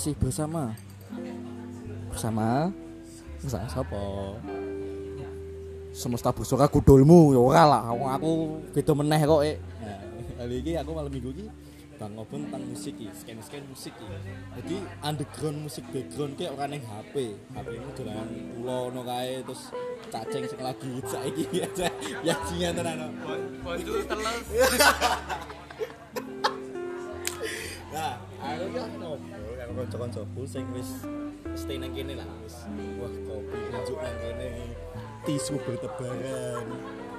[0.00, 0.72] Masih bersama
[2.08, 2.72] bersama
[3.36, 4.00] bersama siapa?
[5.92, 7.82] Semesta busuk aku dolmu ya ora lah.
[7.92, 8.30] Aku aku
[8.72, 9.60] beda meneh kok eh.
[9.60, 10.00] Nah,
[10.40, 11.52] kali ini aku malam minggu ini
[12.00, 14.08] bang ngobrol tentang musik iki, scan-scan musik iki.
[14.56, 17.14] Jadi underground musik background kayak orang yang HP.
[17.36, 19.62] HP ini dolanan pulo no kae terus
[20.08, 21.92] cacing sing lagi saiki aja.
[22.24, 23.12] Ya jingan tenan.
[23.60, 24.48] Bonjol teles.
[27.90, 29.09] Nah, aku ngobrol
[29.70, 31.06] karo kanca-kancaku sing wis
[31.54, 32.66] stay nang kene lah wis.
[32.98, 34.50] Wah, kopi njuk nang kene.
[35.22, 36.66] Tisu bertebaran.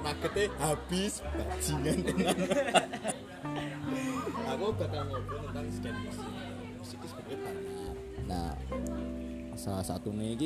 [0.04, 2.38] Makete habis bajingan tenan.
[4.52, 6.28] aku bakal ngobrol tentang scan musik.
[6.76, 7.96] Musik itu sebenarnya banyak.
[8.28, 8.52] Nah,
[9.56, 10.36] salah satu nih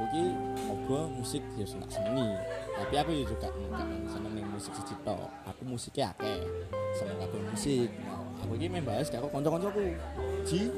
[0.00, 0.24] aku ki
[0.66, 2.26] ngobrol musik ya seneng seni
[2.74, 6.40] tapi aku ya juga enggak seneng ning musik siji tok aku musiknya akeh
[6.96, 9.94] seneng kabeh musik nah, aku ki main bahas karo kanca-kancaku
[10.46, 10.70] ji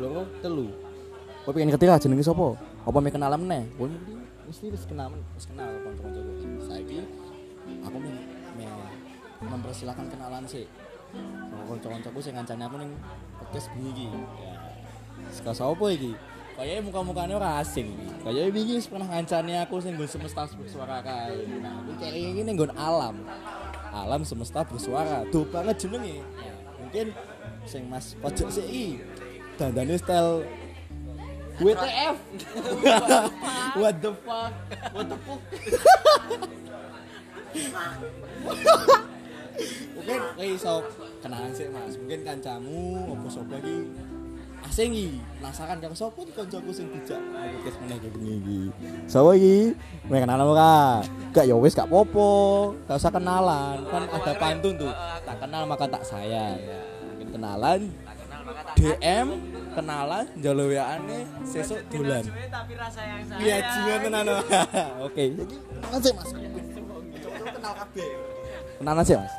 [0.00, 0.68] loro telu
[1.44, 3.88] kowe pengen lah jenenge sapa apa me kenalan meneh kowe
[4.48, 7.04] mesti wis kenal wis kenal kanca-kancaku saiki
[7.84, 8.12] aku me,
[8.58, 8.66] me
[9.46, 10.64] mempersilahkan kenalan sih
[11.50, 12.90] sama kanca-kancaku sing ngancani aku ning
[13.38, 14.06] podcast bengi iki
[14.40, 14.54] ya
[15.30, 16.16] Saka sapa iki?
[16.56, 21.44] Kayaknya muka-mukanya ora asing Kayaknya iki wis pernah ngancani aku sing nggon semesta bersuara kae.
[21.60, 23.16] Nah, iki kayak iki ning nggon alam.
[23.92, 25.24] Alam semesta bersuara.
[25.28, 26.20] Duh banget jenenge.
[26.20, 27.06] Nah, mungkin
[27.68, 29.00] sing Mas pojok iki
[29.60, 30.40] dandane style
[31.60, 32.16] WTF.
[33.76, 34.52] What the fuck?
[34.96, 35.40] What the fuck?
[39.92, 40.80] Mungkin kowe iso
[41.20, 42.00] kenalan sih Mas.
[42.00, 43.76] Mungkin kancamu apa sapa iki
[44.60, 48.60] asing iki penasaran karo sapa iki kancaku sing dijak podcast meneh iki bengi iki.
[49.04, 49.76] Sapa iki?
[50.08, 51.04] Kowe kenalan ora?
[51.36, 52.72] Gak ya wis gak popo.
[52.88, 53.84] Gak usah kenalan.
[53.92, 54.92] Kan ada pantun tuh.
[55.28, 56.56] Tak kenal maka tak sayang.
[57.12, 57.92] Mungkin kenalan
[58.76, 59.28] DM
[59.74, 62.24] kenalan njalo WA-ane sesuk dolan.
[62.26, 63.38] Tapi rasa yang saya.
[63.40, 64.26] Iya, jingan tenan.
[65.06, 65.24] Oke.
[65.34, 66.30] Jadi kenalan sih Mas.
[67.54, 68.08] Kenal kabeh.
[68.82, 69.34] Kenalan sih Mas.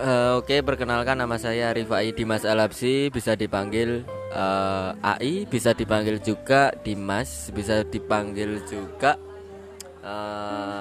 [0.00, 6.72] Eh, Oke, perkenalkan nama saya Rifai Dimas Alapsi, bisa dipanggil eh, AI, bisa dipanggil juga
[6.80, 9.20] Dimas, bisa dipanggil juga
[10.00, 10.80] eh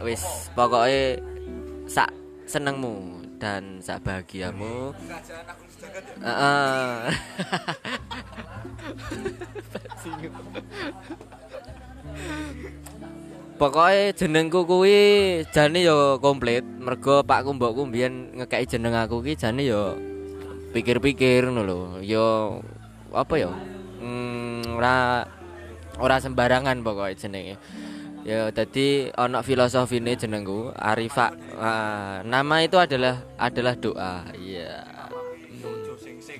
[0.00, 1.20] wis pokoknya
[1.84, 2.08] sak
[2.48, 4.96] senengmu dan sak bahagiamu.
[13.58, 14.98] Pokoknya jenengku kuwi
[15.50, 19.98] jane yo komplit mergo pakku mbokku mbiyen ngekeki jeneng aku ki jane yo
[20.72, 22.00] pikir-pikir ngono.
[22.00, 22.58] Yo
[23.12, 23.50] apa yo?
[23.98, 25.26] Hmm, ora
[25.98, 27.54] ora sembarangan pokoknya jenenge.
[28.28, 31.32] Ya tadi ono filosofine jenengku Arifa.
[31.56, 34.28] Ah, nama itu adalah adalah doa.
[34.36, 34.84] Iya.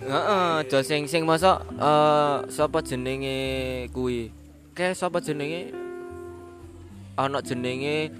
[0.04, 4.28] Heeh, jo sing sing mosok eh sapa jenenge kuwi?
[4.76, 5.72] Kayak sapa jenenge?
[7.16, 8.12] Ana jenenge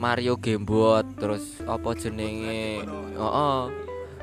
[0.00, 2.88] Mario Gamebot terus apa jenenge?
[3.20, 3.60] Heeh.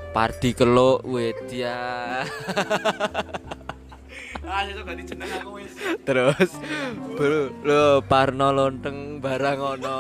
[0.10, 1.78] Pardi Keluk Wedia.
[4.52, 5.72] Ah, itu ganti jeneng aku wis.
[6.04, 6.52] terus
[7.16, 10.00] bro, lo Parno Lonteng barang ono.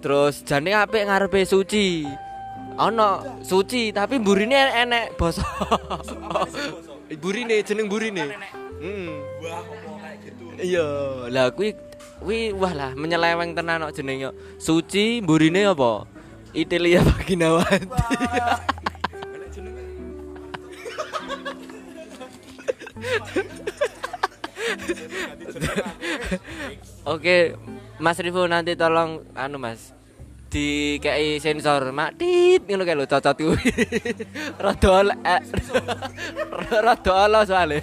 [0.00, 2.08] terus jane apik ngarepe suci.
[2.80, 5.44] Ono suci tapi burine enek basa.
[7.20, 8.32] burine jeneng burine.
[8.80, 9.12] Heeh.
[9.44, 10.44] Wah, ngomong kayak gitu.
[10.56, 10.88] Iya,
[11.28, 11.76] lah kuwi
[12.24, 14.32] kuwi wah lah menyeleweng tenan kok jenenge.
[14.56, 16.08] Suci burine apa?
[16.56, 18.83] Italia Baginawanti.
[27.14, 27.54] Oke,
[28.00, 29.94] Mas Rivo nanti tolong anu Mas
[30.54, 33.74] di kayak sensor mak tit ngono kae lho cocot kuwi.
[34.62, 35.42] Rada eh,
[36.86, 37.82] rada ala soalnya.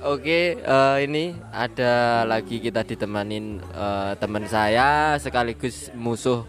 [0.00, 6.48] Oke, eh, ini ada lagi kita ditemanin eh, teman saya sekaligus musuh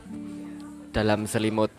[0.95, 1.75] dalam selimut.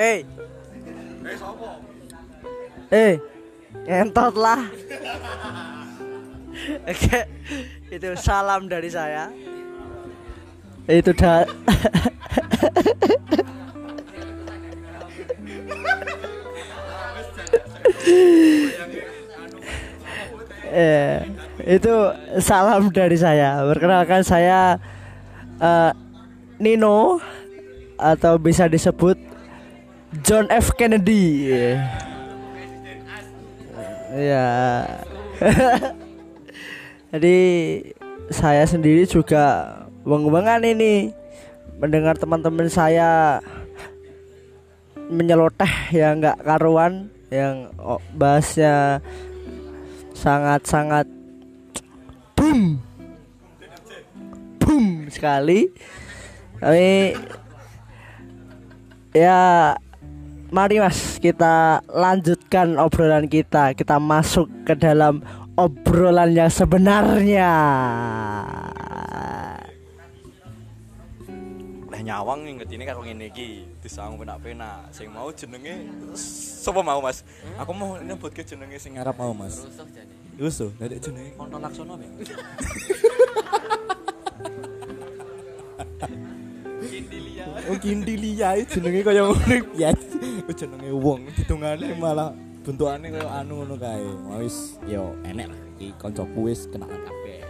[0.00, 0.24] Hei.
[2.90, 3.18] Eh,
[3.90, 4.62] entot lah.
[6.86, 7.20] Oke,
[7.90, 9.30] itu salam dari saya.
[10.86, 11.42] Itu dah.
[20.70, 21.26] eh,
[21.66, 21.94] itu
[22.38, 23.66] salam dari saya.
[23.66, 24.78] Perkenalkan saya
[25.58, 25.90] eh,
[26.62, 27.18] Nino
[27.98, 29.18] atau bisa disebut
[30.22, 31.50] John F Kennedy.
[34.16, 34.48] Ya.
[37.12, 37.38] Jadi
[38.32, 39.76] saya sendiri juga
[40.08, 41.12] weng-wengan ini.
[41.76, 43.44] Mendengar teman-teman saya
[45.12, 47.12] menyeloteh yang nggak karuan.
[47.28, 49.04] Yang oh, bahasnya
[50.16, 51.04] sangat-sangat
[52.32, 52.80] boom.
[54.56, 55.68] Boom sekali.
[56.56, 57.12] Tapi
[59.12, 59.76] ya
[60.50, 63.74] mari mas kita lanjutkan obrolan kita.
[63.74, 65.22] Kita masuk ke dalam
[65.58, 67.52] obrolan yang sebenarnya.
[71.90, 74.92] Lah nyawang inget ini karo ngene iki, disangu penak-penak.
[74.94, 75.88] Sing mau jenenge
[76.62, 77.24] sapa mau, Mas?
[77.58, 79.64] Aku mau nyebut ke jenenge sing ngarap mau mas.
[80.36, 81.00] Rusuh jadi.
[81.00, 82.08] Jenenge Konto Laksono ya.
[87.66, 89.90] oh kindilia jenenge kaya ngono ya
[90.46, 92.30] oh jenenge wong hitungane malah
[92.62, 94.06] bentukane kaya anu ngono kae.
[94.42, 95.60] Wis yo enek lah.
[95.76, 97.42] Iki kancaku wis kenalan kabeh.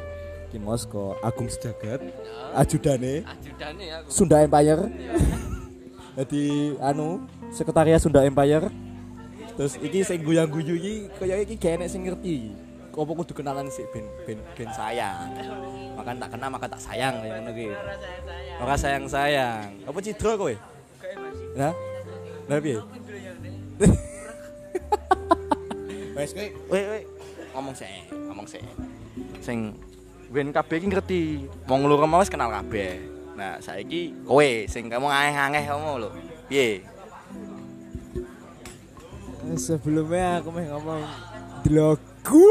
[0.48, 2.00] Iki Mosko Agung Sejagat
[2.56, 3.24] ajudane.
[3.24, 4.08] Ajudane aku.
[4.08, 4.88] Sunda Empire.
[6.16, 6.44] Jadi
[6.80, 8.72] anu sekretariat Sunda Empire.
[9.56, 12.52] Terus iki sing guyang-guyu iki kaya iki gak enek sing ngerti.
[12.96, 15.28] Apa kudu kenalan sih ben ben ben sayang.
[16.00, 17.68] Makan tak kenal maka tak sayang kaya ngono ki
[18.56, 20.56] ora sayang sayang apa cidro kowe?
[21.60, 21.76] Nah
[22.46, 22.78] nah piye
[26.16, 27.04] wes kowe weh,
[27.52, 28.64] ngomong sih, ngomong sih.
[29.44, 29.76] Sing
[30.32, 31.44] ben kabeh iki ngerti.
[31.68, 33.04] Wong loro mau wis kenal kabeh.
[33.36, 36.08] Nah, saiki kowe sing kamu angeh-angeh kamu lho.
[36.48, 36.80] Piye?
[39.54, 41.06] sebelumnya aku mau ngomong
[41.62, 42.50] dilogu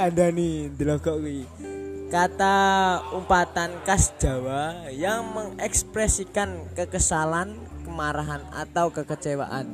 [0.00, 1.46] ada nih dilogu kuwi
[2.10, 2.58] kata
[3.14, 7.54] umpatan khas Jawa yang mengekspresikan kekesalan,
[7.86, 9.70] kemarahan atau kekecewaan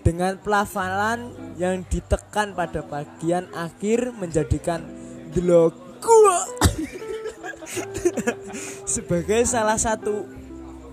[0.00, 4.80] dengan pelafalan yang ditekan pada bagian akhir menjadikan
[5.36, 6.24] dilogu
[8.88, 10.24] sebagai salah satu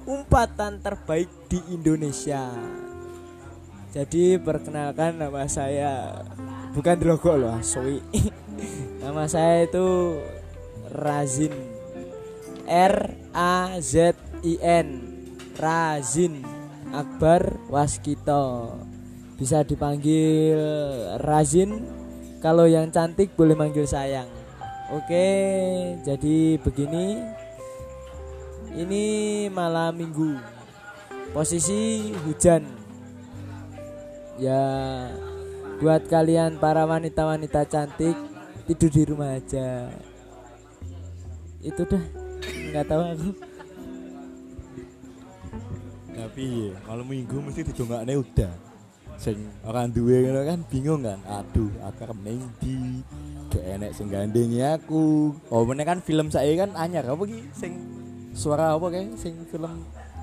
[0.04, 2.52] umpatan terbaik di Indonesia.
[3.96, 6.20] Jadi perkenalkan nama saya
[6.76, 8.04] bukan di logo loh, Soi.
[9.04, 10.20] nama saya itu
[10.92, 11.54] Razin.
[12.66, 12.96] R
[13.34, 14.88] A Z I N.
[15.56, 16.44] Razin
[16.92, 18.76] Akbar Waskito.
[19.40, 20.58] Bisa dipanggil
[21.24, 21.86] Razin.
[22.44, 24.30] Kalau yang cantik boleh manggil sayang.
[24.94, 25.28] Oke,
[26.06, 27.18] jadi begini.
[28.76, 29.04] Ini
[29.50, 30.38] malam minggu.
[31.34, 32.62] Posisi hujan.
[34.36, 34.62] Ya,
[35.80, 38.14] buat kalian para wanita-wanita cantik
[38.68, 39.90] tidur di rumah aja.
[41.66, 42.04] Itu dah.
[42.46, 43.30] nggak tahu aku.
[46.16, 48.54] tapi malam minggu mesti didongakne udah.
[49.16, 51.20] Sing orang duwe ngono kan bingung kan.
[51.26, 53.02] Aduh aku arep ning ndi?
[53.50, 55.32] Gak enek sing gandengi aku.
[55.50, 57.08] Oh meneh kan film saya kan anyar.
[57.08, 57.80] Apa ki sing
[58.36, 59.72] suara apa kayak sing film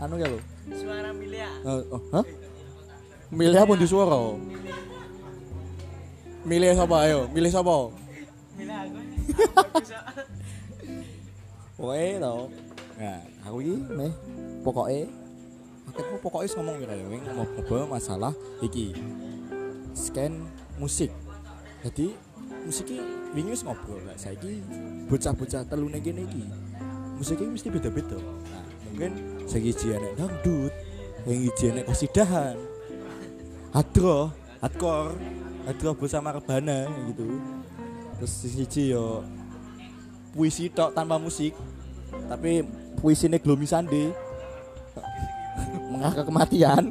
[0.02, 0.38] anu ya lo
[0.76, 1.48] Suara Milia.
[1.64, 2.24] oh, oh hah?
[3.32, 4.36] Milih apa di suara?
[6.44, 6.96] Milih sapa?
[7.08, 7.88] Ayo milih sapa?
[8.58, 8.98] Milia aku.
[11.82, 12.46] Pokoknya tau
[12.94, 14.12] Nah aku ini meh
[14.62, 15.10] Pokoknya
[15.90, 18.94] Aku pokoknya ngomong kira wing ngomong ngobrol masalah iki
[19.92, 20.46] scan
[20.80, 21.12] musik.
[21.84, 22.16] Jadi
[22.64, 23.02] musik iki
[23.36, 24.62] wingi ngobrol lah saiki
[25.10, 26.44] bocah-bocah telune kene iki.
[27.18, 28.16] Musik iki mesti beda-beda.
[28.16, 29.12] Nah, mungkin
[29.44, 30.72] sing iji enek dangdut,
[31.28, 32.56] yang iji enek kasidahan.
[33.72, 34.32] Hadro,
[34.64, 35.16] hardcore,
[35.68, 37.36] hadro bersama rebana gitu.
[38.16, 39.26] Terus siji yo
[40.32, 41.52] puisi tok tanpa musik
[42.28, 42.64] tapi
[42.98, 44.12] puisinya Glomi Sande
[45.92, 46.82] mengangkat kematian